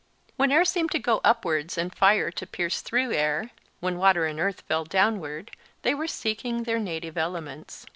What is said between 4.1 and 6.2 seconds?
and earth fell downward, they were